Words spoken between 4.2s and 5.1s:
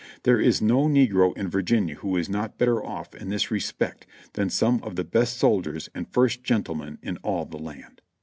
than some of the